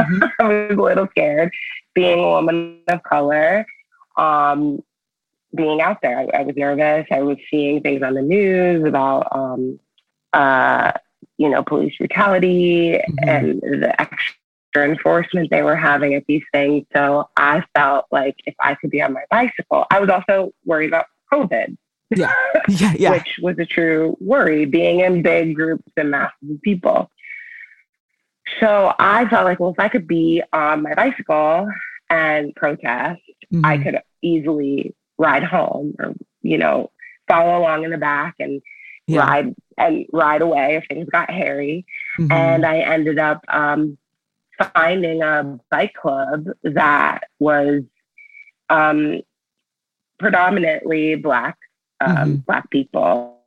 [0.00, 0.22] Mm-hmm.
[0.40, 1.52] I was a little scared
[1.94, 3.66] being a woman of color,
[4.16, 4.82] um,
[5.54, 6.18] being out there.
[6.18, 7.06] I, I, was nervous.
[7.10, 9.78] I was seeing things on the news about, um,
[10.32, 10.92] uh,
[11.36, 13.28] you know, police brutality mm-hmm.
[13.28, 14.34] and the extra
[14.80, 16.86] enforcement they were having at these things.
[16.94, 20.88] So I felt like if I could be on my bicycle, I was also worried
[20.88, 21.76] about COVID.
[22.14, 22.32] Yeah.
[22.68, 22.92] Yeah.
[22.96, 23.10] yeah.
[23.10, 27.10] which was a true worry, being in big groups and masses of people.
[28.60, 31.68] So I felt like, well, if I could be on my bicycle
[32.08, 33.20] and protest,
[33.52, 33.64] mm-hmm.
[33.64, 36.90] I could easily ride home or, you know,
[37.28, 38.62] follow along in the back and
[39.06, 39.20] yeah.
[39.20, 41.84] ride and ride away if things got hairy.
[42.18, 42.32] Mm-hmm.
[42.32, 43.98] And I ended up um,
[44.64, 47.82] finding a bike club that was
[48.70, 49.20] um,
[50.18, 51.56] predominantly black
[52.00, 52.34] um, mm-hmm.
[52.36, 53.38] black people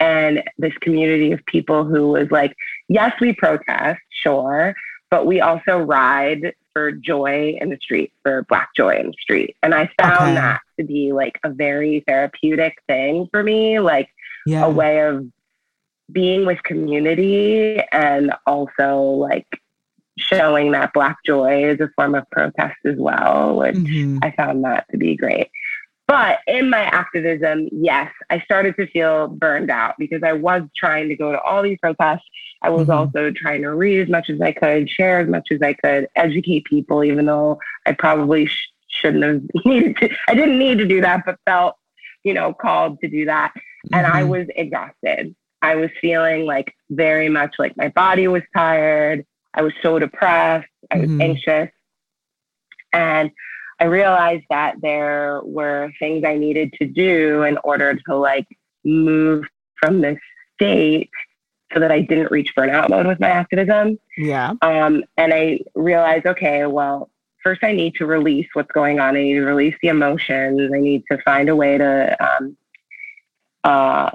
[0.00, 2.54] and this community of people who was like
[2.88, 4.74] yes we protest sure
[5.10, 9.56] but we also ride for joy in the street for black joy in the street
[9.62, 10.34] and i found okay.
[10.34, 14.08] that to be like a very therapeutic thing for me like
[14.46, 14.64] yeah.
[14.64, 15.26] a way of
[16.10, 19.46] being with community and also like
[20.18, 24.18] showing that Black joy is a form of protest as well, which mm-hmm.
[24.22, 25.50] I found that to be great.
[26.08, 31.08] But in my activism, yes, I started to feel burned out because I was trying
[31.08, 32.26] to go to all these protests.
[32.60, 32.98] I was mm-hmm.
[32.98, 36.08] also trying to read as much as I could, share as much as I could,
[36.16, 40.10] educate people, even though I probably sh- shouldn't have needed to.
[40.28, 41.76] I didn't need to do that, but felt,
[42.24, 43.52] you know, called to do that.
[43.54, 43.94] Mm-hmm.
[43.94, 44.30] And I mm-hmm.
[44.30, 45.34] was exhausted.
[45.62, 49.24] I was feeling like very much like my body was tired.
[49.54, 50.68] I was so depressed.
[50.90, 51.20] I was mm-hmm.
[51.20, 51.68] anxious.
[52.92, 53.30] And
[53.80, 58.46] I realized that there were things I needed to do in order to like
[58.84, 59.44] move
[59.80, 60.18] from this
[60.54, 61.10] state
[61.72, 63.98] so that I didn't reach burnout mode with my activism.
[64.16, 64.52] Yeah.
[64.62, 67.10] Um, and I realized, okay, well,
[67.42, 69.16] first I need to release what's going on.
[69.16, 70.70] I need to release the emotions.
[70.72, 72.56] I need to find a way to um,
[73.64, 74.10] uh,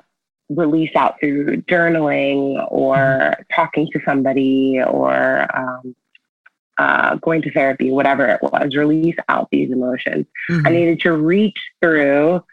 [0.50, 3.42] release out through journaling or mm-hmm.
[3.54, 5.96] talking to somebody or um,
[6.78, 10.26] uh, going to therapy, whatever it was, release out these emotions.
[10.50, 10.68] Mm-hmm.
[10.68, 12.44] I needed to reach through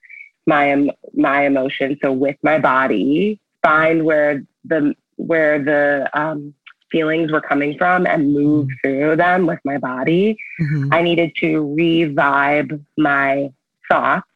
[0.46, 6.54] my my emotions, so with my body, find where the where the um,
[6.90, 8.74] feelings were coming from and move mm-hmm.
[8.82, 10.36] through them with my body.
[10.60, 10.92] Mm-hmm.
[10.92, 13.52] I needed to revive my
[13.88, 14.26] thoughts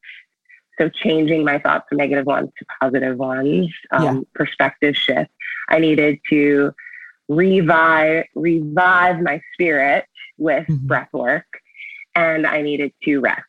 [0.78, 4.20] so changing my thoughts from negative ones to positive ones, um, yeah.
[4.34, 5.30] perspective shift.
[5.68, 6.72] I needed to
[7.28, 10.06] revive revive my spirit
[10.38, 10.86] with mm-hmm.
[10.86, 11.46] breath work,
[12.14, 13.42] and I needed to rest.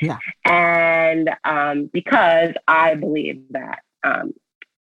[0.00, 0.18] Yeah.
[0.44, 4.32] And um, because I believe that um,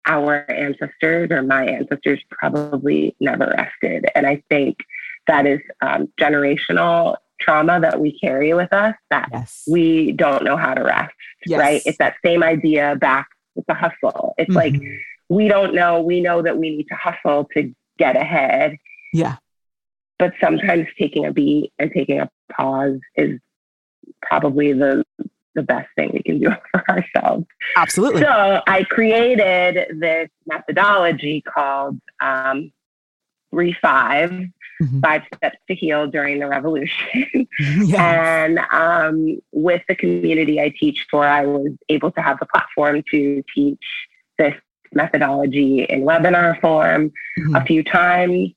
[0.05, 4.77] our ancestors or my ancestors probably never rested, and I think
[5.27, 9.63] that is um, generational trauma that we carry with us that yes.
[9.67, 11.13] we don't know how to rest,
[11.45, 11.59] yes.
[11.59, 11.81] right?
[11.85, 14.33] It's that same idea back with the hustle.
[14.37, 14.75] It's mm-hmm.
[14.75, 14.81] like
[15.29, 18.77] we don't know, we know that we need to hustle to get ahead.
[19.13, 19.37] Yeah.
[20.19, 23.39] But sometimes taking a beat and taking a pause is
[24.21, 25.03] probably the
[25.55, 27.45] the best thing we can do for ourselves.
[27.75, 28.21] Absolutely.
[28.21, 32.71] So I created this methodology called um,
[33.53, 34.99] Rev5ive, mm-hmm.
[34.99, 37.25] Five Steps to Heal during the Revolution.
[37.59, 37.95] yes.
[37.95, 43.03] And um, with the community I teach for, I was able to have the platform
[43.11, 43.83] to teach
[44.37, 44.55] this
[44.91, 47.55] methodology in webinar form mm-hmm.
[47.55, 48.49] a few times.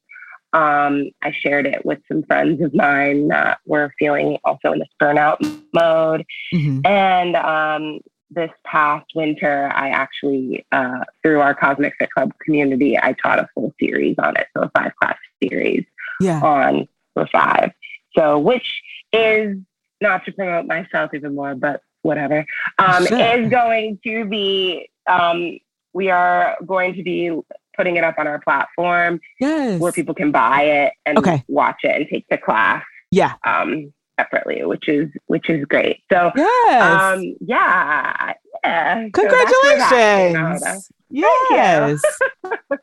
[0.52, 4.88] Um, I shared it with some friends of mine that were feeling also in this
[5.00, 5.38] burnout
[5.74, 6.24] mode.
[6.54, 6.86] Mm-hmm.
[6.86, 13.14] And um, this past winter, I actually, uh, through our Cosmic Fit Club community, I
[13.22, 14.48] taught a full series on it.
[14.56, 15.84] So a five class series
[16.20, 16.40] Yeah.
[16.40, 17.70] on for five.
[18.16, 19.56] So, which is
[20.00, 22.44] not to promote myself even more, but whatever,
[22.78, 23.18] um, Sure.
[23.18, 25.58] is going to be, um,
[25.92, 27.30] we are going to be
[27.76, 29.80] putting it up on our platform Yes.
[29.80, 31.44] where people can buy it and Okay.
[31.48, 33.34] watch it and take the class Yeah.
[33.44, 36.02] um, separately, which is which is great.
[36.10, 37.16] So Yes.
[37.16, 38.32] um, yeah,
[38.64, 39.08] yeah.
[39.14, 40.60] So that's where that came out of.
[40.62, 40.90] Congratulations.
[41.10, 41.46] you.
[41.50, 42.02] yes.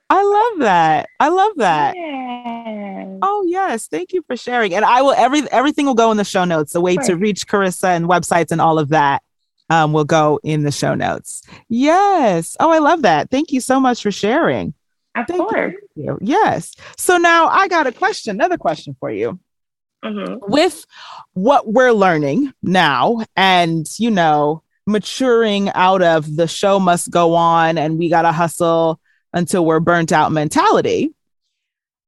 [0.09, 1.09] I love that.
[1.19, 1.95] I love that.
[3.21, 4.73] Oh yes, thank you for sharing.
[4.73, 6.73] And I will every everything will go in the show notes.
[6.73, 9.21] The way to reach Karissa and websites and all of that
[9.69, 11.41] um, will go in the show notes.
[11.69, 12.55] Yes.
[12.59, 13.29] Oh, I love that.
[13.31, 14.73] Thank you so much for sharing.
[15.15, 15.75] Of Thank course.
[15.95, 16.17] You.
[16.21, 16.73] Yes.
[16.97, 19.39] So now I got a question, another question for you.
[20.03, 20.39] Mhm.
[20.47, 20.85] With
[21.33, 27.77] what we're learning now and, you know, maturing out of the show must go on
[27.77, 28.99] and we got to hustle
[29.31, 31.13] until we're burnt out mentality,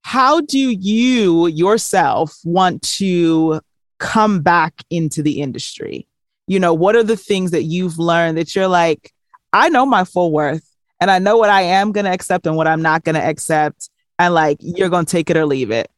[0.03, 3.61] how do you yourself want to
[3.97, 6.07] come back into the industry?
[6.47, 9.11] You know, what are the things that you've learned that you're like,
[9.53, 12.55] I know my full worth and I know what I am going to accept and
[12.55, 13.89] what I'm not going to accept.
[14.19, 15.89] And like, you're going to take it or leave it.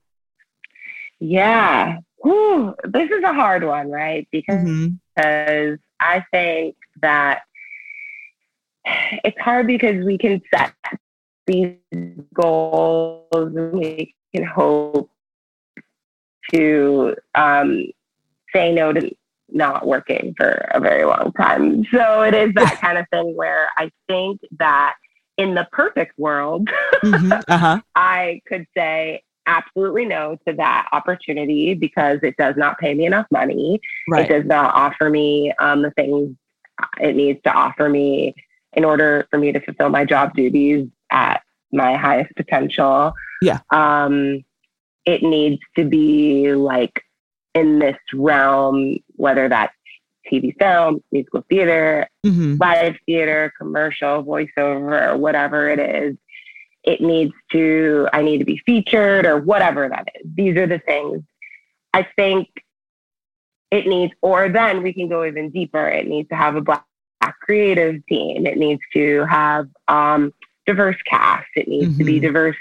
[1.20, 1.98] Yeah.
[2.24, 2.76] Whew.
[2.86, 4.28] This is a hard one, right?
[4.32, 5.00] Because Mhm.
[5.16, 7.42] because I think that
[9.24, 10.74] it's hard because we can set
[11.46, 11.76] these
[12.34, 15.10] goals and we can hope
[16.54, 17.86] to um,
[18.54, 19.12] say no to
[19.50, 21.84] not working for a very long time.
[21.92, 24.96] So it is that kind of thing where I think that
[25.38, 26.70] in the perfect world,
[27.04, 27.44] Mhm.
[27.48, 27.82] Uh-huh.
[27.96, 33.26] I could say absolutely no to that opportunity because it does not pay me enough
[33.32, 33.80] money.
[34.10, 34.30] Right.
[34.30, 36.36] It does not offer me um, the things
[37.02, 38.36] it needs to offer me
[38.74, 43.14] in order for me to fulfill my job duties at my highest potential.
[43.42, 43.60] Yeah.
[43.72, 44.44] Um,
[45.06, 47.02] it needs to be like
[47.56, 49.74] in this realm, whether that's
[50.32, 52.60] TV, film, musical theater, Mhm.
[52.60, 56.18] live theater, commercial, voiceover, whatever it is.
[56.88, 60.26] It needs to, I need to be featured or whatever that is.
[60.36, 61.22] These are the things
[61.94, 62.48] I think
[63.72, 65.86] it needs, or then we can go even deeper.
[65.90, 66.86] It needs to have a black,
[67.20, 68.48] black creative team.
[68.48, 70.34] It needs to have um,
[70.66, 71.48] diverse cast.
[71.58, 72.22] It needs to be Mhm.
[72.22, 72.56] diverse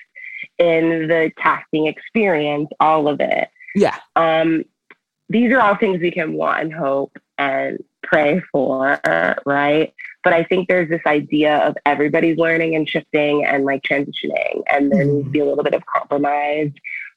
[0.58, 3.48] in the casting experience, all of it.
[3.76, 3.96] Yeah.
[4.16, 4.64] Um,
[5.28, 8.98] these are all things we can want and hope and pray for,
[9.46, 9.92] right?
[10.26, 14.90] But I think there's this idea of everybody's learning and shifting and like transitioning, and
[14.90, 16.72] there needs to be a little bit of compromise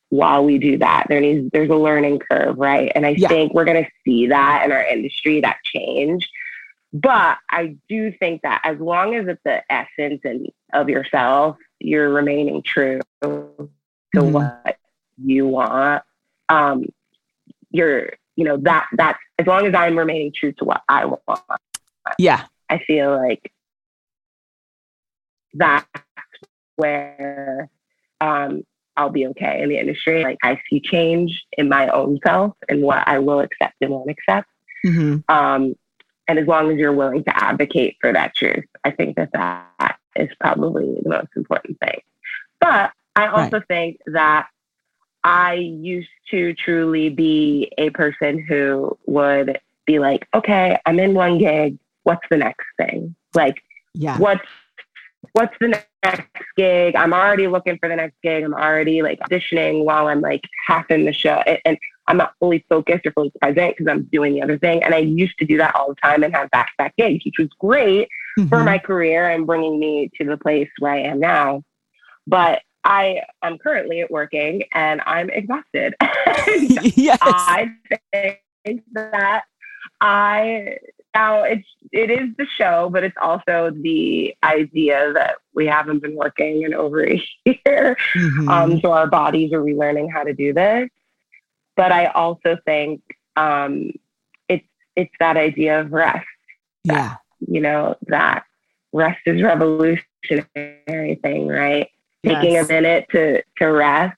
[0.09, 1.07] while we do that.
[1.09, 2.91] There needs there's a learning curve, right?
[2.93, 3.27] And I Yeah.
[3.27, 6.29] think we're gonna see that in our industry, that change.
[6.93, 12.11] But I do think that as long as it's the essence and of yourself, you're
[12.11, 13.69] remaining true to
[14.13, 14.31] Mhm.
[14.33, 14.77] what
[15.17, 16.03] you want.
[16.47, 16.85] Um,
[17.71, 21.41] you're, you know, that that's as long as I'm remaining true to what I want,
[22.19, 22.45] Yeah.
[22.69, 23.51] I feel like
[25.53, 25.87] that's
[26.75, 27.69] where
[28.21, 28.63] um,
[28.95, 30.23] I'll be okay in the industry.
[30.23, 34.09] Like I see change in my own self and what I will accept and won't
[34.09, 34.47] accept.
[34.85, 35.23] Mhm.
[35.29, 35.75] Um,
[36.27, 39.97] and as long as you're willing to advocate for that truth, I think that that
[40.15, 42.01] is probably the most important thing.
[42.59, 44.47] But I also think that
[45.23, 51.37] I used to truly be a person who would be like, okay, I'm in one
[51.37, 51.77] gig.
[52.09, 53.15] What's the next thing?
[53.35, 53.61] Like,
[53.93, 54.17] Yeah.
[54.17, 54.41] what's
[55.33, 55.67] what's the
[56.03, 56.95] next gig?
[56.95, 58.43] I'm already looking for the next gig.
[58.43, 62.33] I'm already like auditioning while I'm like half in the show, and, and I'm not
[62.39, 64.81] fully focused or fully present because I'm doing the other thing.
[64.81, 67.23] And I used to do that all the time and have back to back gigs,
[67.25, 68.07] which was great
[68.49, 68.65] for Mhm.
[68.65, 71.63] my career and bringing me to the place where I am now.
[72.25, 75.93] But I am currently working and I'm exhausted.
[76.95, 77.19] yes.
[77.21, 77.75] I
[78.63, 79.43] think that
[80.01, 80.77] I
[81.15, 86.15] now it's it is the show, but it's also the idea that we haven't been
[86.15, 87.97] working in over a year.
[88.15, 88.47] Mhm.
[88.49, 90.89] Um, so our bodies are relearning how to do this.
[91.75, 93.01] But I also think
[93.35, 93.91] um,
[94.47, 94.65] it's
[94.95, 96.27] it's that idea of rest.
[96.83, 97.15] yeah.
[97.47, 98.43] You know that
[98.91, 101.89] rest is revolutionary thing, right?
[102.25, 104.17] Taking a minute to to rest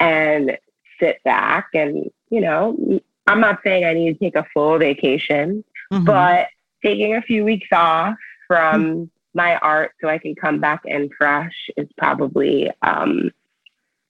[0.00, 0.56] and
[0.98, 5.62] sit back and you know I'm not saying I need to take a full vacation,
[5.92, 6.04] Mhm.
[6.06, 6.48] but
[6.82, 8.16] taking a few weeks off
[8.48, 13.30] from my art so I can come back in fresh is probably um,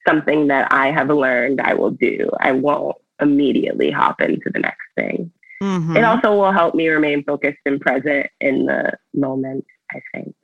[0.07, 2.29] something that I have learned I will do.
[2.39, 5.31] I won't immediately hop into the next thing.
[5.61, 5.95] mm-hmm.
[5.95, 10.35] it also will help me remain focused and present in the moment, I think.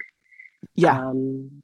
[0.76, 0.98] Yeah.
[0.98, 1.62] Um,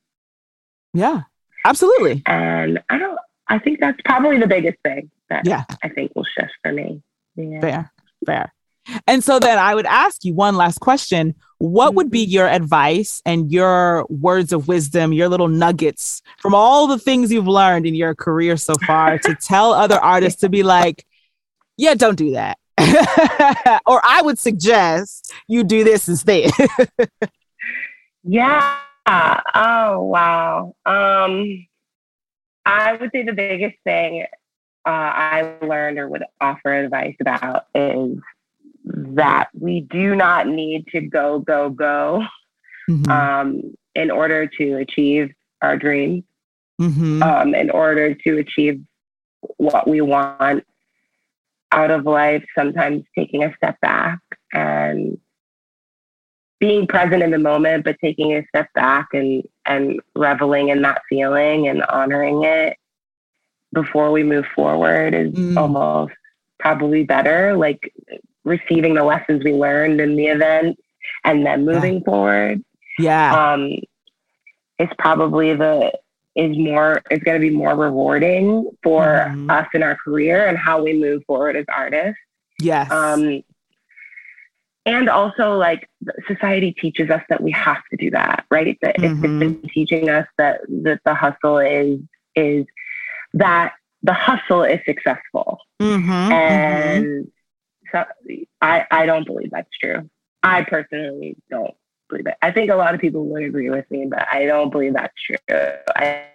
[0.93, 1.21] yeah,
[1.63, 2.23] absolutely.
[2.25, 5.63] And I don't, I think that's probably the biggest thing that yeah.
[5.83, 7.01] I think will shift for me.
[7.35, 7.61] Yeah.
[7.61, 7.91] Fair,
[8.25, 8.53] fair.
[9.07, 11.35] And so then I would ask you one last question.
[11.57, 12.31] What would be mm-hmm.
[12.31, 17.47] your advice and your words of wisdom, your little nuggets from all the things you've
[17.47, 21.05] learned in your career so far to tell other artists to be like,
[21.77, 22.57] yeah, don't do that.
[23.85, 26.51] or I would suggest you do this instead.
[28.23, 28.77] yeah.
[29.07, 30.75] Oh, wow.
[30.85, 31.67] Um,
[32.65, 34.25] I would say the biggest thing
[34.85, 38.17] uh, I learned or would offer advice about is
[38.85, 42.23] that we do not need to go, go, go
[42.89, 43.11] mm-hmm.
[43.11, 45.31] um, in order to achieve
[45.61, 46.23] our dreams,
[46.79, 47.23] mm-hmm.
[47.23, 48.81] um, in order to achieve
[49.57, 50.63] what we want
[51.71, 54.19] out of life, sometimes taking a step back
[54.53, 55.17] and
[56.59, 61.01] being present in the moment, but taking a step back and, and reveling in that
[61.09, 62.77] feeling and honoring it
[63.73, 65.57] before we move forward is mm.
[65.57, 66.13] almost
[66.59, 67.55] probably better.
[67.55, 67.93] Like
[68.43, 70.77] receiving the lessons we learned in the event
[71.23, 72.03] and then moving yeah.
[72.05, 72.63] forward.
[72.97, 73.53] Yeah.
[73.53, 73.73] Um,
[74.79, 75.91] is probably the
[76.35, 79.49] is more is going to be more rewarding for mm-hmm.
[79.49, 82.19] us in our career and how we move forward as artists.
[82.59, 82.91] Yes.
[82.91, 83.41] Um,
[84.85, 85.89] and also like
[86.27, 88.77] society teaches us that we have to do that, right?
[88.81, 89.23] That mm-hmm.
[89.25, 91.99] it's been teaching us that that the hustle is
[92.35, 92.65] is
[93.33, 93.73] that
[94.05, 95.59] the hustle is successful.
[95.81, 96.11] Mm-hmm.
[96.31, 97.25] And mm-hmm.
[97.91, 98.05] so
[98.61, 100.09] I, I don't believe that's true.
[100.43, 101.73] I personally don't
[102.07, 102.35] believe it.
[102.41, 105.13] I think a lot of people would agree with me, but I don't believe that's
[105.21, 105.37] true.
[105.95, 106.25] I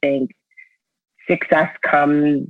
[0.00, 0.30] think
[1.28, 2.48] success comes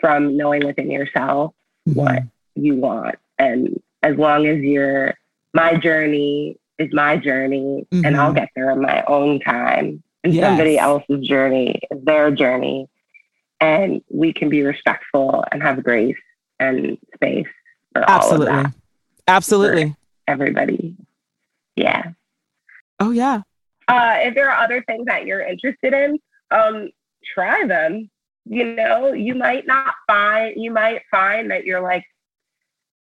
[0.00, 1.54] from knowing within yourself
[1.88, 1.98] mm-hmm.
[1.98, 2.22] what
[2.54, 3.16] you want.
[3.38, 5.14] And as long as you're,
[5.54, 8.36] my journey is my journey, and I'll mm-hmm.
[8.36, 10.02] get there in my own time.
[10.22, 10.44] And yes.
[10.44, 12.88] somebody else's journey is their journey.
[13.60, 16.16] And we can be respectful and have grace
[16.60, 17.46] and space
[17.92, 18.48] for Absolutely.
[18.48, 18.74] all of that.
[19.26, 19.96] Absolutely.
[20.26, 20.96] Everybody.
[21.76, 22.12] Yeah.
[23.00, 23.42] Oh yeah.
[23.88, 26.18] Uh, if there are other things that you're interested in,
[26.50, 26.90] um,
[27.34, 28.10] try them.
[28.46, 32.04] You know, you might not find you might find that you're like,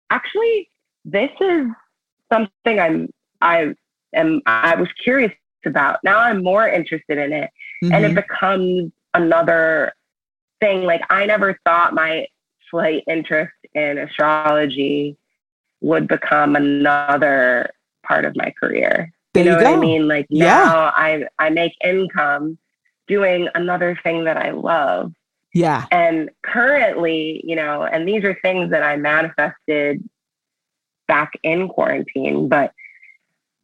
[0.10, 0.70] actually,
[1.04, 1.68] this is
[2.32, 3.10] something I'm
[3.42, 3.74] I
[4.14, 5.32] am I was curious
[5.66, 6.00] about.
[6.04, 7.50] Now I'm more interested in it.
[7.84, 7.94] Mm-hmm.
[7.94, 8.16] And it mm-hmm.
[8.16, 9.94] becomes another
[10.62, 10.84] thing.
[10.84, 12.28] Like I never thought my
[12.70, 15.18] slight interest in astrology
[15.82, 17.70] would become another
[18.04, 19.12] part of my career.
[19.34, 20.08] There you know you what I mean?
[20.08, 20.46] Like yeah.
[20.46, 22.58] now I I make income
[23.08, 25.14] doing another thing that I love.
[25.54, 25.86] Yeah.
[25.92, 30.08] And currently, you know, and these are things that I manifested
[31.08, 32.74] back in quarantine, but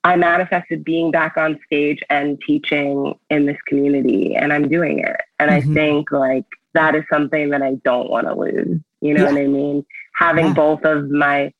[0.03, 5.15] I manifested being back on stage and teaching in this community and I'm doing it.
[5.39, 5.71] And mm-hmm.
[5.71, 8.79] I think like that is something that I don't want to lose.
[9.01, 9.31] You know yeah.
[9.31, 9.85] what I mean?
[10.15, 10.53] Having yeah.
[10.53, 11.53] both of my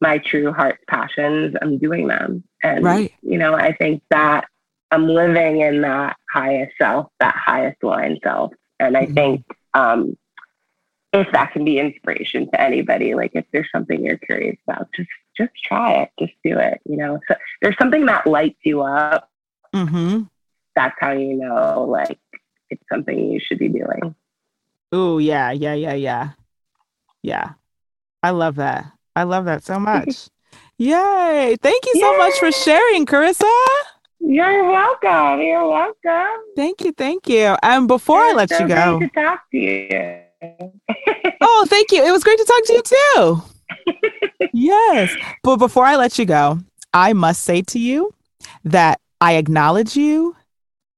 [0.00, 2.44] my true heart's passions, I'm doing them.
[2.62, 3.12] And right.
[3.22, 4.46] you know, I think that
[4.90, 8.52] I'm living in that highest self, that highest line self.
[8.80, 9.14] And I mm-hmm.
[9.14, 10.16] think um,
[11.12, 15.08] if that can be inspiration to anybody, like if there's something you're curious about, just
[15.36, 16.80] just try it, just do it.
[16.84, 19.30] You know, so there's something that lights you up.
[19.74, 20.24] Mm-hmm.
[20.74, 22.18] That's how you know, like
[22.70, 24.14] it's something you should be doing.
[24.90, 26.30] Oh yeah, yeah, yeah, yeah,
[27.22, 27.52] yeah.
[28.22, 28.86] I love that.
[29.14, 30.28] I love that so much.
[30.78, 31.56] Yay!
[31.60, 32.18] Thank you so Yay.
[32.18, 33.52] much for sharing, Karissa.
[34.20, 35.40] You're welcome.
[35.42, 36.42] You're welcome.
[36.56, 36.92] Thank you.
[36.92, 37.56] Thank you.
[37.62, 40.20] And before I let so you go, to talk to you.
[41.40, 42.04] oh, thank you.
[42.04, 44.46] It was great to talk to you too.
[44.52, 45.16] yes.
[45.42, 46.58] But before I let you go,
[46.92, 48.12] I must say to you
[48.64, 50.36] that I acknowledge you,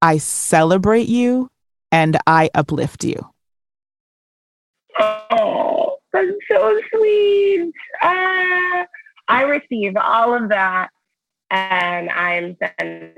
[0.03, 1.51] I celebrate you,
[1.91, 3.30] and I uplift you.
[4.99, 5.99] Oh,
[6.61, 7.73] so sweet.
[8.03, 8.85] Uh,
[9.29, 10.91] I receive all of that
[11.51, 13.15] and I'm sending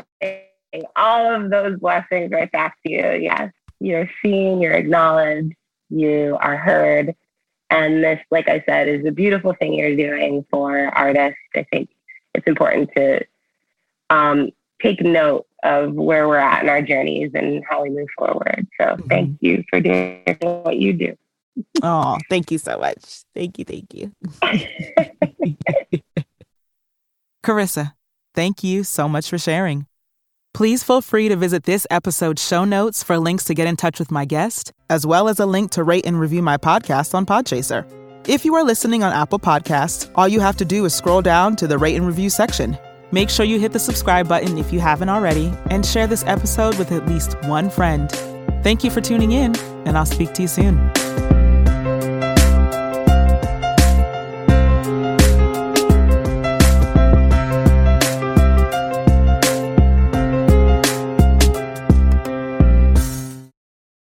[0.97, 3.13] all of those blessings right back to you.
[3.21, 5.55] Yes, you're seen, you're acknowledged,
[5.91, 7.15] you are heard.
[7.71, 11.39] And this, like I said, is a beautiful thing you're doing for artists.
[11.55, 11.91] I think
[12.35, 13.25] it's important to
[14.11, 14.51] um,
[14.83, 18.67] take note of where we're at in our journeys and how we move forward.
[18.79, 19.09] So mm-hmm.
[19.09, 21.17] thank you for doing what you do.
[21.83, 23.23] Oh, thank you so much.
[23.35, 23.65] Thank you.
[23.65, 24.13] Thank you.
[27.45, 27.93] Karissa,
[28.35, 29.87] Thank you so much for sharing.
[30.55, 33.99] Please feel free to visit this episode's show notes for links to get in touch
[33.99, 37.25] with my guest, as well as a link to rate and review my podcast on
[37.25, 37.87] Podchaser.
[38.29, 41.57] If you are listening on Apple Podcasts, all you have to do is scroll down
[41.57, 42.79] to the rate and review section.
[43.11, 46.79] Make sure you hit the subscribe button if you haven't already, and share this episode
[46.79, 48.11] with at least one friend.
[48.63, 51.42] Thank you for tuning in, and I'll speak to you soon.